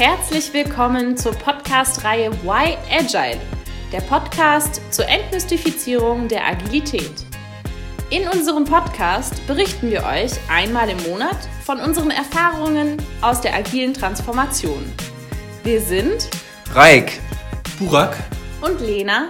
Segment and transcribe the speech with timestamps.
[0.00, 3.38] Herzlich willkommen zur Podcast-Reihe Why Agile,
[3.92, 7.12] der Podcast zur Entmystifizierung der Agilität.
[8.08, 11.36] In unserem Podcast berichten wir euch einmal im Monat
[11.66, 14.90] von unseren Erfahrungen aus der agilen Transformation.
[15.64, 16.30] Wir sind
[16.72, 17.20] Raik,
[17.78, 18.16] Burak
[18.62, 19.28] und Lena.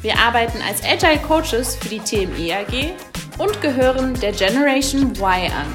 [0.00, 2.92] Wir arbeiten als Agile Coaches für die TMI AG
[3.36, 5.66] und gehören der Generation Y an.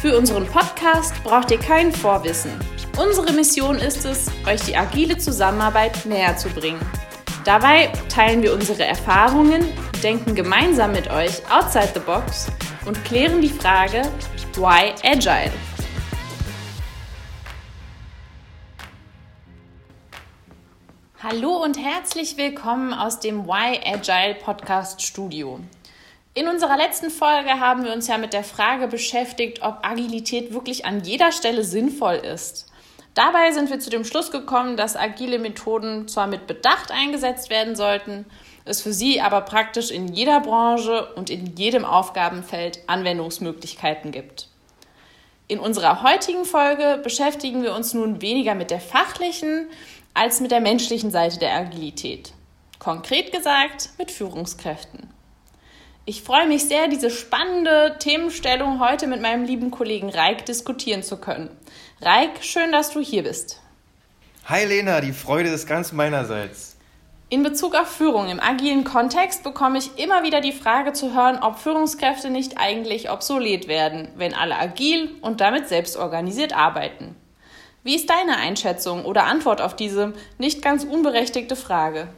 [0.00, 2.50] Für unseren Podcast braucht ihr kein Vorwissen.
[2.98, 6.80] Unsere Mission ist es, euch die agile Zusammenarbeit näher zu bringen.
[7.42, 9.64] Dabei teilen wir unsere Erfahrungen,
[10.02, 12.48] denken gemeinsam mit euch outside the box
[12.84, 14.02] und klären die Frage,
[14.56, 15.50] why agile?
[21.22, 25.60] Hallo und herzlich willkommen aus dem Why Agile Podcast Studio.
[26.34, 30.84] In unserer letzten Folge haben wir uns ja mit der Frage beschäftigt, ob Agilität wirklich
[30.84, 32.71] an jeder Stelle sinnvoll ist.
[33.14, 37.76] Dabei sind wir zu dem Schluss gekommen, dass agile Methoden zwar mit Bedacht eingesetzt werden
[37.76, 38.24] sollten,
[38.64, 44.48] es für sie aber praktisch in jeder Branche und in jedem Aufgabenfeld Anwendungsmöglichkeiten gibt.
[45.48, 49.66] In unserer heutigen Folge beschäftigen wir uns nun weniger mit der fachlichen
[50.14, 52.32] als mit der menschlichen Seite der Agilität.
[52.78, 55.11] Konkret gesagt mit Führungskräften.
[56.04, 61.16] Ich freue mich sehr, diese spannende Themenstellung heute mit meinem lieben Kollegen Reik diskutieren zu
[61.16, 61.48] können.
[62.00, 63.60] Reik, schön, dass du hier bist.
[64.46, 66.76] Hi Lena, die Freude ist ganz meinerseits.
[67.28, 71.38] In Bezug auf Führung im agilen Kontext bekomme ich immer wieder die Frage zu hören,
[71.40, 77.14] ob Führungskräfte nicht eigentlich obsolet werden, wenn alle agil und damit selbstorganisiert arbeiten.
[77.84, 82.08] Wie ist deine Einschätzung oder Antwort auf diese nicht ganz unberechtigte Frage?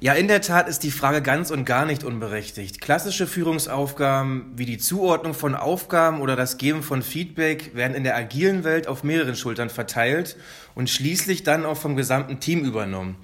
[0.00, 2.80] Ja, in der Tat ist die Frage ganz und gar nicht unberechtigt.
[2.80, 8.16] Klassische Führungsaufgaben wie die Zuordnung von Aufgaben oder das Geben von Feedback werden in der
[8.16, 10.36] agilen Welt auf mehreren Schultern verteilt
[10.74, 13.16] und schließlich dann auch vom gesamten Team übernommen.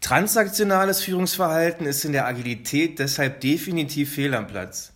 [0.00, 4.92] Transaktionales Führungsverhalten ist in der Agilität deshalb definitiv fehl am Platz.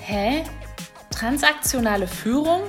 [0.00, 0.44] Hä?
[1.10, 2.60] Transaktionale Führung?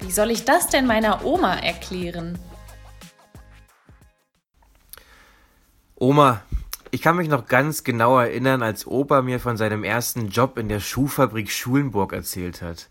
[0.00, 2.38] Wie soll ich das denn meiner Oma erklären?
[5.98, 6.42] Oma,
[6.90, 10.68] ich kann mich noch ganz genau erinnern, als Opa mir von seinem ersten Job in
[10.68, 12.90] der Schuhfabrik Schulenburg erzählt hat.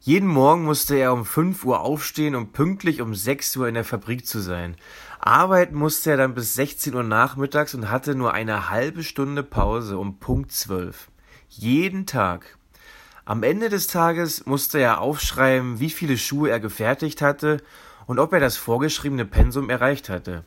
[0.00, 3.84] Jeden Morgen musste er um 5 Uhr aufstehen, um pünktlich um 6 Uhr in der
[3.84, 4.76] Fabrik zu sein.
[5.18, 9.96] Arbeiten musste er dann bis 16 Uhr nachmittags und hatte nur eine halbe Stunde Pause
[9.96, 11.08] um Punkt 12.
[11.48, 12.58] Jeden Tag.
[13.24, 17.62] Am Ende des Tages musste er aufschreiben, wie viele Schuhe er gefertigt hatte
[18.04, 20.44] und ob er das vorgeschriebene Pensum erreicht hatte.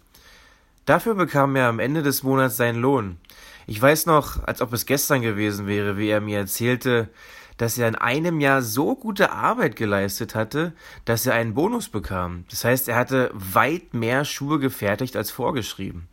[0.89, 3.19] Dafür bekam er am Ende des Monats seinen Lohn.
[3.67, 7.09] Ich weiß noch, als ob es gestern gewesen wäre, wie er mir erzählte,
[7.57, 10.73] dass er in einem Jahr so gute Arbeit geleistet hatte,
[11.05, 12.45] dass er einen Bonus bekam.
[12.49, 16.07] Das heißt, er hatte weit mehr Schuhe gefertigt als vorgeschrieben.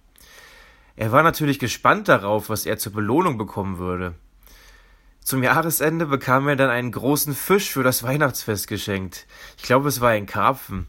[0.95, 4.15] Er war natürlich gespannt darauf, was er zur Belohnung bekommen würde.
[5.21, 9.27] Zum Jahresende bekam er dann einen großen Fisch für das Weihnachtsfest geschenkt.
[9.57, 10.87] Ich glaube, es war ein Karpfen.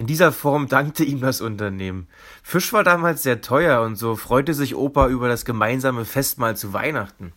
[0.00, 2.08] In dieser Form dankte ihm das Unternehmen.
[2.42, 6.72] Fisch war damals sehr teuer und so freute sich Opa über das gemeinsame Festmahl zu
[6.72, 7.34] Weihnachten.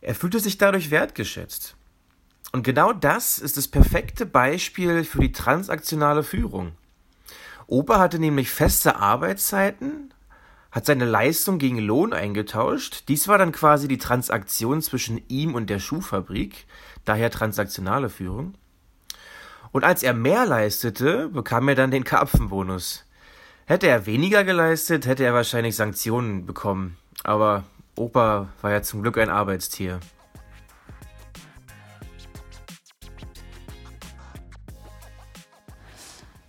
[0.00, 1.74] Er fühlte sich dadurch wertgeschätzt.
[2.52, 6.70] Und genau das ist das perfekte Beispiel für die transaktionale Führung.
[7.66, 10.14] Opa hatte nämlich feste Arbeitszeiten,
[10.70, 13.08] hat seine Leistung gegen Lohn eingetauscht.
[13.08, 16.66] Dies war dann quasi die Transaktion zwischen ihm und der Schuhfabrik,
[17.04, 18.54] daher transaktionale Führung.
[19.72, 23.04] Und als er mehr leistete, bekam er dann den Karpfenbonus.
[23.66, 26.96] Hätte er weniger geleistet, hätte er wahrscheinlich Sanktionen bekommen.
[27.22, 27.62] Aber
[27.94, 30.00] Opa war ja zum Glück ein Arbeitstier.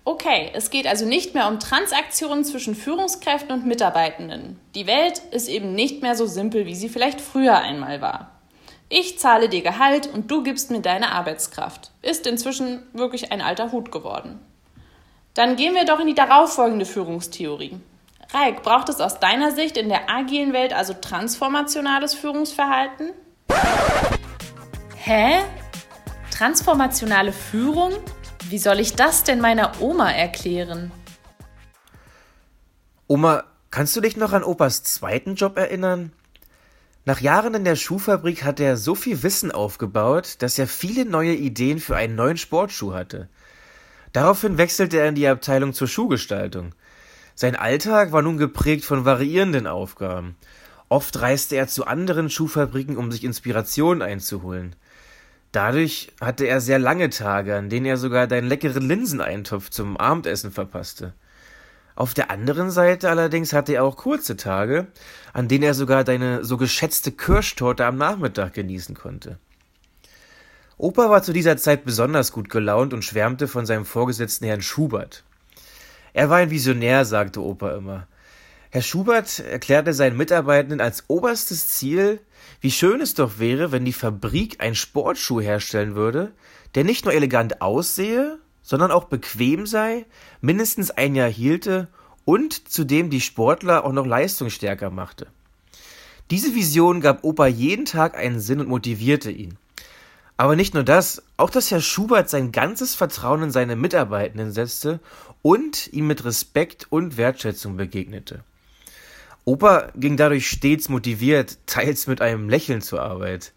[0.04, 4.60] Okay, es geht also nicht mehr um Transaktionen zwischen Führungskräften und Mitarbeitenden.
[4.74, 8.41] Die Welt ist eben nicht mehr so simpel, wie sie vielleicht früher einmal war.
[8.94, 11.92] Ich zahle dir Gehalt und du gibst mir deine Arbeitskraft.
[12.02, 14.42] Ist inzwischen wirklich ein alter Hut geworden.
[15.34, 17.80] Dann gehen wir doch in die darauffolgende Führungstheorie.
[18.34, 23.12] Raik, braucht es aus deiner Sicht in der agilen Welt also transformationales Führungsverhalten?
[24.98, 25.40] Hä?
[26.38, 27.94] Transformationale Führung?
[28.50, 30.92] Wie soll ich das denn meiner Oma erklären?
[33.08, 36.12] Oma, kannst du dich noch an Opas zweiten Job erinnern?
[37.04, 41.34] Nach Jahren in der Schuhfabrik hatte er so viel Wissen aufgebaut, dass er viele neue
[41.34, 43.28] Ideen für einen neuen Sportschuh hatte.
[44.14, 46.76] Daraufhin wechselte er in die Abteilung zur Schuhgestaltung.
[47.34, 50.36] Sein Alltag war nun geprägt von variierenden Aufgaben.
[50.90, 54.76] Oft reiste er zu anderen Schuhfabriken, um sich Inspiration einzuholen.
[55.52, 60.52] Dadurch hatte er sehr lange Tage, an denen er sogar deinen leckeren Linseneintopf zum Abendessen
[60.52, 61.14] verpasste.
[62.02, 64.88] Auf der anderen Seite allerdings hatte er auch kurze Tage,
[65.34, 69.38] an denen er sogar deine so geschätzte Kirschtorte am Nachmittag genießen konnte.
[70.80, 75.24] Opa war zu dieser Zeit besonders gut gelaunt und schwärmte von seinem Vorgesetzten Herrn Schubert.
[76.14, 78.08] Er war ein Visionär, sagte Opa immer.
[78.72, 82.20] Herr Schubert erklärte seinen Mitarbeitenden als oberstes Ziel,
[82.62, 86.32] wie schön es doch wäre, wenn die Fabrik einen Sportschuh herstellen würde,
[86.74, 90.06] der nicht nur elegant aussehe, sondern auch bequem sei,
[90.42, 91.88] mindestens ein Jahr hielte
[92.26, 95.28] und zudem die Sportler auch noch leistungsstärker machte.
[96.30, 99.58] Diese Vision gab Opa jeden Tag einen Sinn und motivierte ihn.
[100.38, 105.00] Aber nicht nur das, auch dass Herr Schubert sein ganzes Vertrauen in seine Mitarbeitenden setzte
[105.42, 108.44] und ihm mit Respekt und Wertschätzung begegnete.
[109.44, 113.54] Opa ging dadurch stets motiviert, teils mit einem Lächeln zur Arbeit.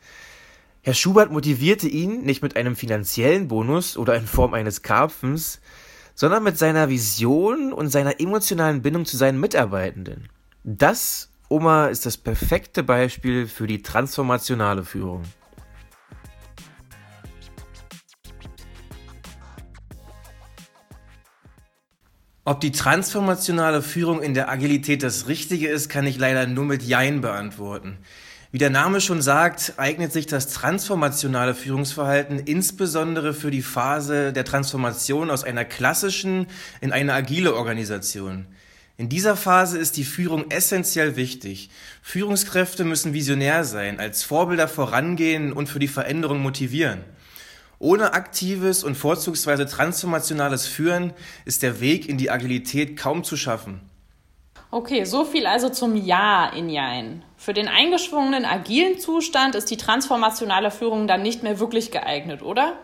[0.87, 5.63] Herr Schubert motivierte ihn nicht mit einem finanziellen Bonus oder in Form eines Karpfens,
[6.15, 10.29] sondern mit seiner Vision und seiner emotionalen Bindung zu seinen Mitarbeitenden.
[10.63, 15.23] Das, Oma, ist das perfekte Beispiel für die transformationale Führung.
[22.45, 26.83] Ob die transformationale Führung in der Agilität das Richtige ist, kann ich leider nur mit
[26.83, 27.97] Jein beantworten.
[28.55, 34.45] Wie der Name schon sagt, eignet sich das transformationale Führungsverhalten insbesondere für die Phase der
[34.45, 36.47] Transformation aus einer klassischen
[36.81, 38.47] in eine agile Organisation.
[38.97, 41.69] In dieser Phase ist die Führung essentiell wichtig.
[42.01, 47.01] Führungskräfte müssen visionär sein, als Vorbilder vorangehen und für die Veränderung motivieren.
[47.81, 51.13] Ohne aktives und vorzugsweise transformationales Führen
[51.45, 53.81] ist der Weg in die Agilität kaum zu schaffen.
[54.75, 57.25] Okay, so viel also zum Ja in Jein.
[57.37, 62.77] Für den eingeschwungenen agilen Zustand ist die transformationale Führung dann nicht mehr wirklich geeignet, oder?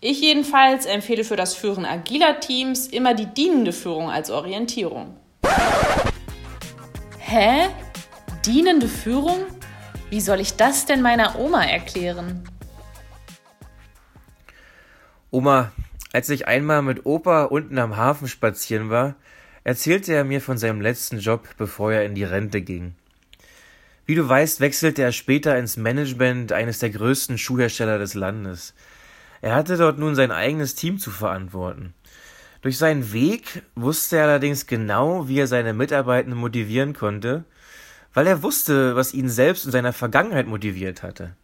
[0.00, 5.16] Ich jedenfalls empfehle für das Führen agiler Teams immer die dienende Führung als Orientierung.
[7.20, 7.70] Hä?
[8.44, 9.46] Dienende Führung?
[10.10, 12.46] Wie soll ich das denn meiner Oma erklären?
[15.30, 15.72] Oma,
[16.12, 19.14] als ich einmal mit Opa unten am Hafen spazieren war,
[19.64, 22.94] erzählte er mir von seinem letzten Job, bevor er in die Rente ging.
[24.06, 28.74] Wie du weißt, wechselte er später ins Management eines der größten Schuhhersteller des Landes.
[29.40, 31.94] Er hatte dort nun sein eigenes Team zu verantworten.
[32.60, 37.44] Durch seinen Weg wusste er allerdings genau, wie er seine Mitarbeitenden motivieren konnte,
[38.12, 41.34] weil er wusste, was ihn selbst in seiner Vergangenheit motiviert hatte.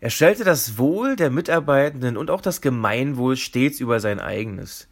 [0.00, 4.88] Er stellte das Wohl der Mitarbeitenden und auch das Gemeinwohl stets über sein eigenes.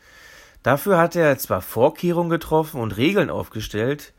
[0.63, 4.13] Dafür hatte er zwar Vorkehrungen getroffen und Regeln aufgestellt,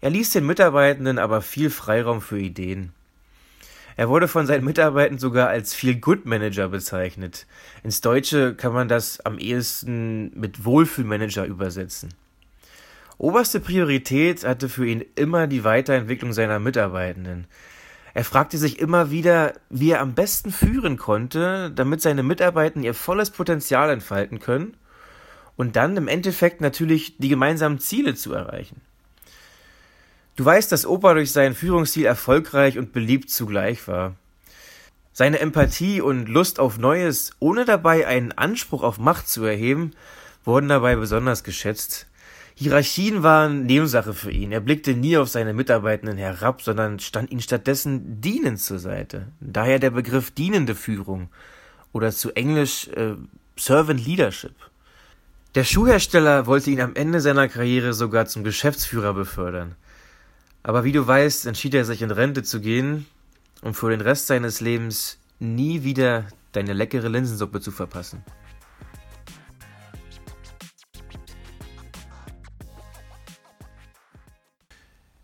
[0.00, 2.92] er ließ den Mitarbeitenden aber viel Freiraum für Ideen.
[3.96, 7.46] Er wurde von seinen Mitarbeitern sogar als Feel-Good-Manager bezeichnet.
[7.82, 12.10] Ins Deutsche kann man das am ehesten mit Wohlfühlmanager übersetzen.
[13.16, 17.46] Oberste Priorität hatte für ihn immer die Weiterentwicklung seiner Mitarbeitenden.
[18.12, 22.92] Er fragte sich immer wieder, wie er am besten führen konnte, damit seine Mitarbeiter ihr
[22.92, 24.76] volles Potenzial entfalten können
[25.56, 28.80] und dann im Endeffekt natürlich die gemeinsamen Ziele zu erreichen.
[30.36, 34.16] Du weißt, dass Opa durch seinen Führungsstil erfolgreich und beliebt zugleich war.
[35.12, 39.92] Seine Empathie und Lust auf Neues, ohne dabei einen Anspruch auf Macht zu erheben,
[40.44, 42.06] wurden dabei besonders geschätzt.
[42.54, 44.52] Hierarchien waren Nebensache für ihn.
[44.52, 49.28] Er blickte nie auf seine Mitarbeitenden herab, sondern stand ihnen stattdessen dienend zur Seite.
[49.40, 51.28] Daher der Begriff dienende Führung
[51.92, 53.14] oder zu Englisch äh,
[53.58, 54.54] Servant Leadership.
[55.56, 59.74] Der Schuhhersteller wollte ihn am Ende seiner Karriere sogar zum Geschäftsführer befördern.
[60.62, 63.06] Aber wie du weißt, entschied er sich in Rente zu gehen,
[63.62, 68.22] um für den Rest seines Lebens nie wieder deine leckere Linsensuppe zu verpassen.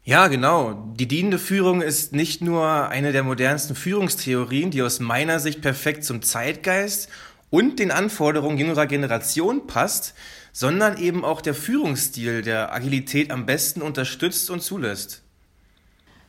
[0.02, 0.94] Ja, genau.
[0.96, 6.04] Die dienende Führung ist nicht nur eine der modernsten Führungstheorien, die aus meiner Sicht perfekt
[6.04, 7.10] zum Zeitgeist
[7.52, 10.14] und den Anforderungen jüngerer Generation passt,
[10.52, 15.22] sondern eben auch der Führungsstil, der Agilität am besten unterstützt und zulässt.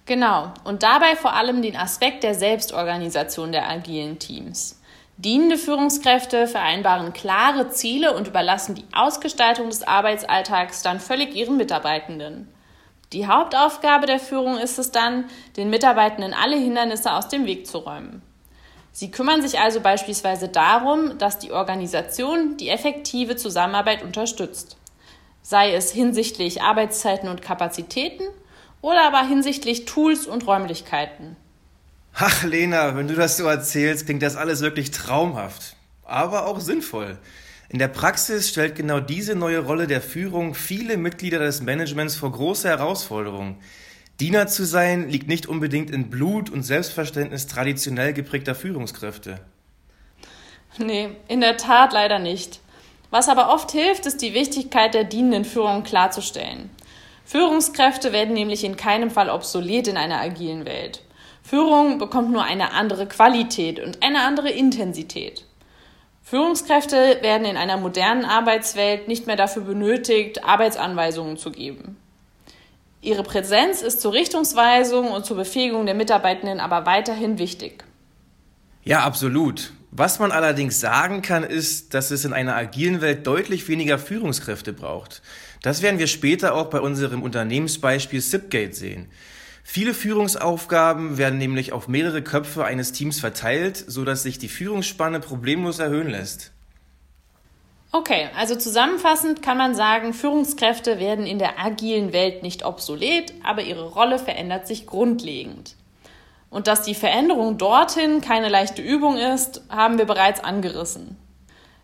[0.05, 4.81] Genau, und dabei vor allem den Aspekt der Selbstorganisation der agilen Teams.
[5.15, 12.49] Dienende Führungskräfte vereinbaren klare Ziele und überlassen die Ausgestaltung des Arbeitsalltags dann völlig ihren Mitarbeitenden.
[13.13, 15.25] Die Hauptaufgabe der Führung ist es dann,
[15.55, 18.21] den Mitarbeitenden alle Hindernisse aus dem Weg zu räumen.
[18.95, 24.77] Sie kümmern sich also beispielsweise darum, dass die Organisation die effektive Zusammenarbeit unterstützt,
[25.41, 28.23] sei es hinsichtlich Arbeitszeiten und Kapazitäten
[28.81, 31.35] oder aber hinsichtlich Tools und Räumlichkeiten.
[32.13, 35.75] Ach, Lena, wenn du das so erzählst, klingt das alles wirklich traumhaft.
[36.03, 37.17] Aber auch sinnvoll.
[37.69, 42.31] In der Praxis stellt genau diese neue Rolle der Führung viele Mitglieder des Managements vor
[42.31, 43.57] große Herausforderungen.
[44.19, 49.39] Diener zu sein liegt nicht unbedingt in Blut und Selbstverständnis traditionell geprägter Führungskräfte.
[50.77, 52.59] Nee, in der Tat leider nicht.
[53.09, 56.69] Was aber oft hilft, ist die Wichtigkeit der dienenden Führung klarzustellen.
[57.25, 61.03] Führungskräfte werden nämlich in keinem Fall obsolet in einer agilen Welt.
[61.41, 65.45] Führung bekommt nur eine andere Qualität und eine andere Intensität.
[66.23, 71.97] Führungskräfte werden in einer modernen Arbeitswelt nicht mehr dafür benötigt, Arbeitsanweisungen zu geben.
[73.03, 77.83] Ihre Präsenz ist zur Richtungsweisung und zur Befähigung der Mitarbeitenden aber weiterhin wichtig.
[78.85, 79.73] Ja, absolut.
[79.91, 84.71] Was man allerdings sagen kann, ist, dass es in einer agilen Welt deutlich weniger Führungskräfte
[84.71, 85.21] braucht.
[85.61, 89.09] Das werden wir später auch bei unserem Unternehmensbeispiel Zipgate sehen.
[89.63, 95.79] Viele Führungsaufgaben werden nämlich auf mehrere Köpfe eines Teams verteilt, sodass sich die Führungsspanne problemlos
[95.79, 96.52] erhöhen lässt.
[97.95, 103.61] Okay, also zusammenfassend kann man sagen, Führungskräfte werden in der agilen Welt nicht obsolet, aber
[103.61, 105.75] ihre Rolle verändert sich grundlegend.
[106.49, 111.17] Und dass die Veränderung dorthin keine leichte Übung ist, haben wir bereits angerissen.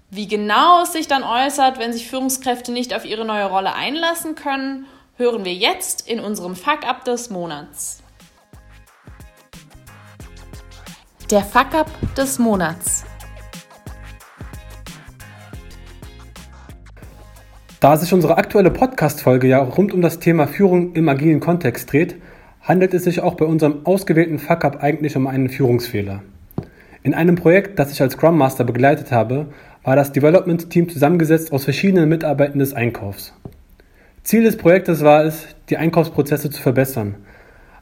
[0.10, 4.34] Wie genau es sich dann äußert, wenn sich Führungskräfte nicht auf ihre neue Rolle einlassen
[4.34, 4.88] können
[5.20, 8.02] hören wir jetzt in unserem Fuck-up des Monats.
[11.30, 13.04] Der Fuck-up des Monats.
[17.80, 22.18] Da sich unsere aktuelle Podcast-Folge ja rund um das Thema Führung im agilen Kontext dreht,
[22.62, 26.22] handelt es sich auch bei unserem ausgewählten Fuck-up eigentlich um einen Führungsfehler.
[27.04, 29.46] In einem Projekt, das ich als Scrum Master begleitet habe,
[29.86, 33.34] war das Development Team zusammengesetzt aus verschiedenen Mitarbeitern des Einkaufs.
[34.24, 37.16] Ziel des Projektes war es, die Einkaufsprozesse zu verbessern.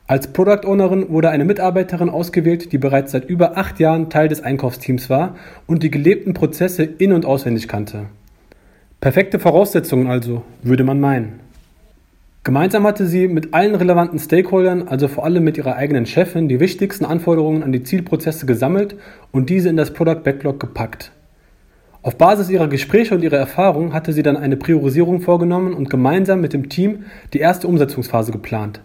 [0.06, 4.44] Als Product Ownerin wurde eine Mitarbeiterin ausgewählt, die bereits seit über acht Jahren Teil des
[4.44, 5.36] Einkaufsteams war
[5.66, 8.06] und die gelebten Prozesse in- und auswendig kannte.
[9.00, 11.40] Perfekte Voraussetzungen also, würde man meinen.
[12.44, 16.60] Gemeinsam hatte sie mit allen relevanten Stakeholdern, also vor allem mit ihrer eigenen Chefin, die
[16.60, 18.96] wichtigsten Anforderungen an die Zielprozesse gesammelt
[19.32, 21.12] und diese in das Product Backlog gepackt.
[22.02, 26.42] Auf Basis ihrer Gespräche und ihrer Erfahrungen hatte sie dann eine Priorisierung vorgenommen und gemeinsam
[26.42, 28.82] mit dem Team die erste Umsetzungsphase geplant.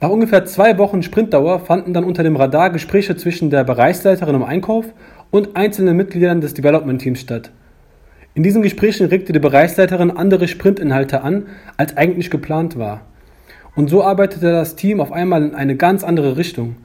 [0.00, 4.44] Nach ungefähr zwei Wochen Sprintdauer fanden dann unter dem Radar Gespräche zwischen der Bereichsleiterin im
[4.44, 4.84] Einkauf
[5.32, 7.50] und einzelnen Mitgliedern des Development Teams statt.
[8.40, 13.02] In diesen Gesprächen regte die Bereichsleiterin andere Sprintinhalte an, als eigentlich geplant war.
[13.76, 16.76] Und so arbeitete das Team auf einmal in eine ganz andere Richtung.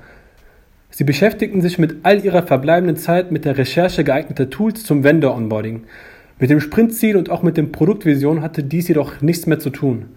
[0.89, 5.83] Sie beschäftigten sich mit all ihrer verbleibenden Zeit mit der Recherche geeigneter Tools zum Vendor-Onboarding.
[6.39, 10.07] Mit dem Sprintziel und auch mit dem Produktvision hatte dies jedoch nichts mehr zu tun.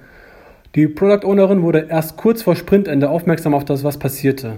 [0.75, 4.55] Die Product Ownerin wurde erst kurz vor Sprintende aufmerksam auf das, was passierte.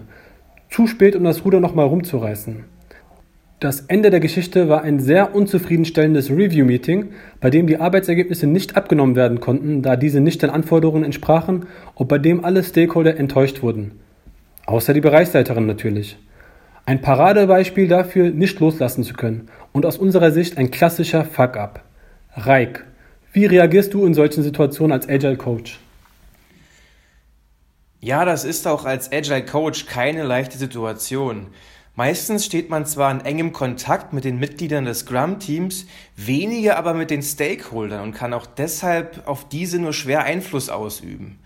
[0.70, 2.64] Zu spät, um das Ruder nochmal rumzureißen.
[3.60, 9.16] Das Ende der Geschichte war ein sehr unzufriedenstellendes Review-Meeting, bei dem die Arbeitsergebnisse nicht abgenommen
[9.16, 14.00] werden konnten, da diese nicht den Anforderungen entsprachen und bei dem alle Stakeholder enttäuscht wurden.
[14.64, 16.16] Außer die Bereichsleiterin natürlich.
[16.86, 21.84] Ein Paradebeispiel dafür, nicht loslassen zu können und aus unserer Sicht ein klassischer Fuck-up.
[22.34, 22.86] Reik,
[23.34, 25.78] wie reagierst du in solchen Situationen als Agile Coach?
[28.00, 31.48] Ja, das ist auch als Agile Coach keine leichte Situation.
[32.00, 35.84] Meistens steht man zwar in engem Kontakt mit den Mitgliedern des Scrum-Teams,
[36.16, 41.40] weniger aber mit den Stakeholdern und kann auch deshalb auf diese nur schwer Einfluss ausüben.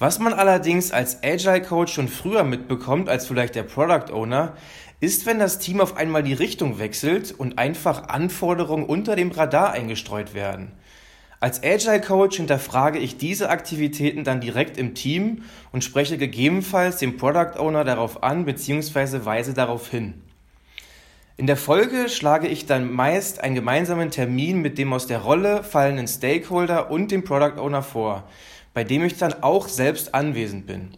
[0.00, 4.56] Was man allerdings als Agile Coach schon früher mitbekommt als vielleicht der Product Owner,
[4.98, 9.70] ist, wenn das Team auf einmal die Richtung wechselt und einfach Anforderungen unter dem Radar
[9.74, 10.72] eingestreut werden.
[11.44, 17.18] Als Agile Coach hinterfrage ich diese Aktivitäten dann direkt im Team und spreche gegebenenfalls den
[17.18, 19.26] Product Owner darauf an bzw.
[19.26, 20.14] weise darauf hin.
[21.36, 25.62] In der Folge schlage ich dann meist einen gemeinsamen Termin mit dem aus der Rolle
[25.62, 28.26] fallenden Stakeholder und dem Product Owner vor,
[28.72, 30.96] bei dem ich dann auch selbst anwesend bin.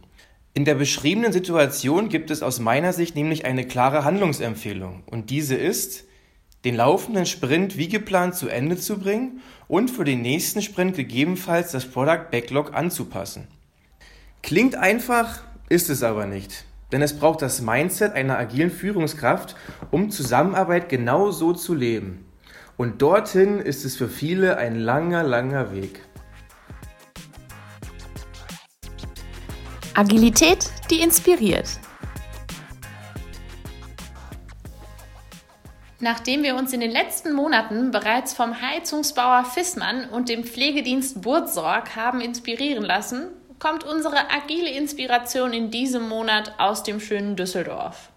[0.54, 5.56] In der beschriebenen Situation gibt es aus meiner Sicht nämlich eine klare Handlungsempfehlung und diese
[5.56, 6.04] ist,
[6.66, 11.70] den laufenden Sprint wie geplant zu Ende zu bringen und für den nächsten Sprint gegebenenfalls
[11.70, 13.46] das Product Backlog anzupassen.
[14.42, 19.54] Klingt einfach, ist es aber nicht, denn es braucht das Mindset einer agilen Führungskraft,
[19.92, 22.26] um Zusammenarbeit genau so zu leben.
[22.76, 26.00] Und dorthin ist es für viele ein langer, langer Weg.
[29.94, 31.78] Agilität, die inspiriert.
[35.98, 41.96] Nachdem wir uns in den letzten Monaten bereits vom Heizungsbauer Fissmann und dem Pflegedienst Burzorg
[41.96, 48.10] haben inspirieren lassen, kommt unsere agile Inspiration in diesem Monat aus dem schönen Düsseldorf.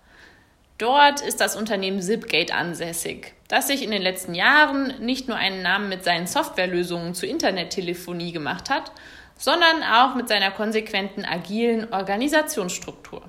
[0.78, 5.62] Dort ist das Unternehmen Zipgate ansässig, das sich in den letzten Jahren nicht nur einen
[5.62, 8.92] Namen mit seinen Softwarelösungen zur Internettelefonie gemacht hat,
[9.38, 13.29] sondern auch mit seiner konsequenten agilen Organisationsstruktur.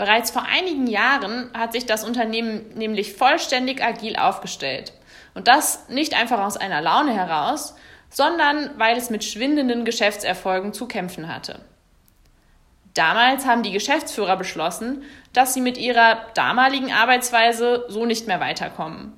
[0.00, 4.94] Bereits vor einigen Jahren hat sich das Unternehmen nämlich vollständig agil aufgestellt.
[5.34, 7.74] Und das nicht einfach aus einer Laune heraus,
[8.08, 11.60] sondern weil es mit schwindenden Geschäftserfolgen zu kämpfen hatte.
[12.94, 15.02] Damals haben die Geschäftsführer beschlossen,
[15.34, 19.12] dass sie mit ihrer damaligen Arbeitsweise so nicht mehr weiterkommen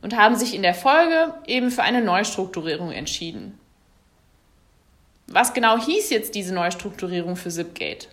[0.00, 3.60] und haben sich in der Folge eben für eine Neustrukturierung entschieden.
[5.26, 8.08] Was genau hieß jetzt diese Neustrukturierung für Zipgate?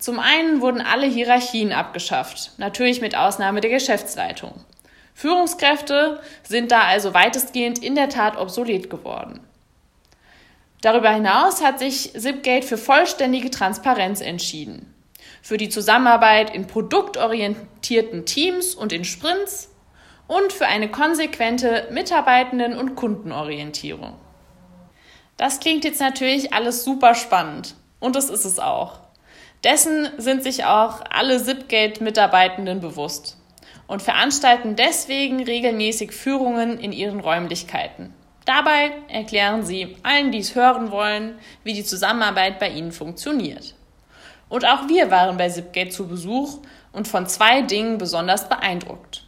[0.00, 4.64] Zum einen wurden alle Hierarchien abgeschafft, natürlich mit Ausnahme der Geschäftsleitung.
[5.12, 9.40] Führungskräfte sind da also weitestgehend in der Tat obsolet geworden.
[10.80, 14.94] Darüber hinaus hat sich Zipgate für vollständige Transparenz entschieden.
[15.42, 19.68] Für die Zusammenarbeit in produktorientierten Teams und in Sprints
[20.26, 24.14] und für eine konsequente Mitarbeitenden- und Kundenorientierung.
[25.36, 29.09] Das klingt jetzt natürlich alles super spannend und das ist es auch.
[29.64, 33.36] Dessen sind sich auch alle Zipgate-Mitarbeitenden bewusst
[33.86, 38.14] und veranstalten deswegen regelmäßig Führungen in ihren Räumlichkeiten.
[38.46, 43.74] Dabei erklären sie allen, die es hören wollen, wie die Zusammenarbeit bei ihnen funktioniert.
[44.48, 46.58] Und auch wir waren bei Zipgate zu Besuch
[46.92, 49.24] und von zwei Dingen besonders beeindruckt.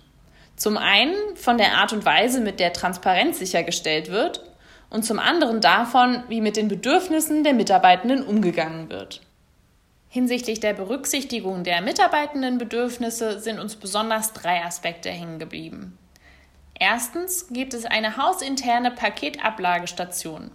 [0.57, 4.43] Zum einen von der Art und Weise, mit der Transparenz sichergestellt wird
[4.89, 9.21] und zum anderen davon, wie mit den Bedürfnissen der Mitarbeitenden umgegangen wird.
[10.15, 15.97] Hinsichtlich der Berücksichtigung der Mitarbeitendenbedürfnisse sind uns besonders drei Aspekte hängen geblieben.
[16.79, 20.51] Erstens gibt es eine hausinterne Paketablagestation.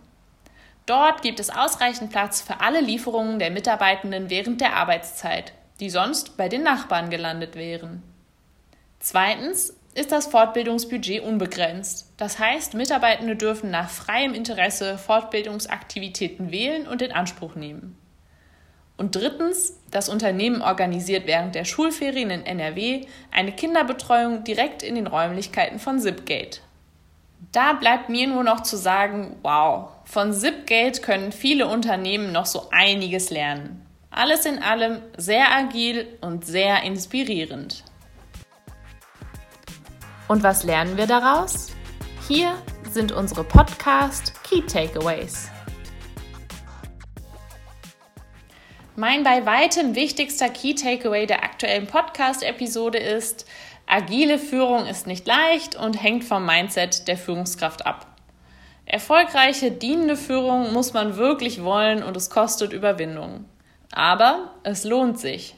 [0.85, 6.37] Dort gibt es ausreichend Platz für alle Lieferungen der Mitarbeitenden während der Arbeitszeit, die sonst
[6.37, 8.03] bei den Nachbarn gelandet wären.
[8.99, 12.13] Zweitens ist das Fortbildungsbudget unbegrenzt.
[12.17, 17.97] Das heißt, Mitarbeitende dürfen nach freiem Interesse Fortbildungsaktivitäten wählen und in Anspruch nehmen.
[18.97, 25.05] Und drittens, das Unternehmen organisiert während der Schulferien in NRW eine Kinderbetreuung direkt in den
[25.05, 26.61] Räumlichkeiten von Zipgate.
[27.51, 32.69] Da bleibt mir nur noch zu sagen, wow, von Zipgate können viele Unternehmen noch so
[32.71, 33.85] einiges lernen.
[34.09, 37.83] Alles in allem sehr agil und sehr inspirierend.
[40.27, 41.67] Und was lernen wir daraus?
[42.27, 42.55] Hier
[42.89, 45.51] sind unsere Podcast Key Takeaways.
[48.99, 53.45] Mein bei weitem wichtigster Key Takeaway der aktuellen Podcast-Episode ist,
[53.85, 58.07] agile Führung ist nicht leicht und hängt vom Mindset der Führungskraft ab.
[58.87, 63.45] Erfolgreiche, dienende Führung muss man wirklich wollen und es kostet Überwindung.
[63.91, 65.53] Aber es lohnt sich.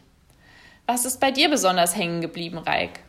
[0.85, 2.99] Was ist bei dir besonders hängen geblieben, Reik?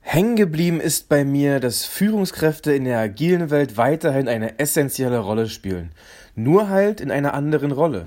[0.00, 5.50] Hängen geblieben ist bei mir, dass Führungskräfte in der agilen Welt weiterhin eine essentielle Rolle
[5.50, 5.92] spielen.
[6.34, 8.06] Nur halt in einer anderen Rolle.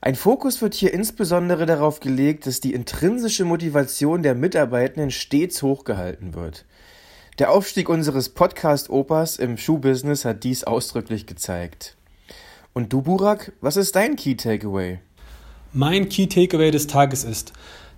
[0.00, 6.34] Ein Fokus wird hier insbesondere darauf gelegt, dass die intrinsische Motivation der Mitarbeitenden stets hochgehalten
[6.34, 6.64] wird.
[7.40, 11.96] Der Aufstieg unseres Podcast-Opas im Schuhbusiness hat dies ausdrücklich gezeigt.
[12.74, 15.00] Und du, Burak, was ist dein Key Takeaway?
[15.72, 17.52] Mein Key Takeaway des Tages ist,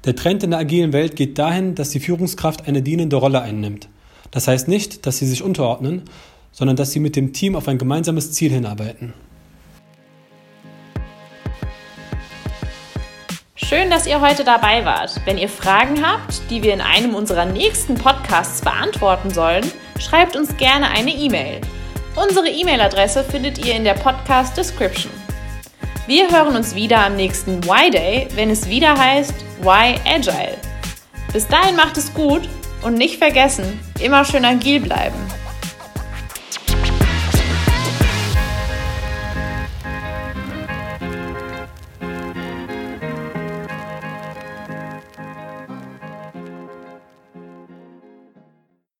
[0.04, 3.90] der Trend in der agilen Welt geht dahin, dass die Führungskraft eine dienende Rolle einnimmt.
[4.30, 6.04] Das heißt nicht, dass sie sich unterordnen,
[6.50, 9.12] sondern dass sie mit dem Team auf ein gemeinsames Ziel hinarbeiten.
[13.70, 15.20] Schön, dass ihr heute dabei wart.
[15.26, 19.64] Wenn ihr Fragen habt, die wir in einem unserer nächsten Podcasts beantworten sollen,
[19.96, 21.60] schreibt uns gerne eine E-Mail.
[22.16, 25.12] Unsere E-Mail-Adresse findet ihr in der Podcast Description.
[26.08, 30.58] Wir hören uns wieder am nächsten Y-Day, wenn es wieder heißt Y Agile.
[31.32, 32.48] Bis dahin macht es gut
[32.82, 35.39] und nicht vergessen, immer schön agil bleiben.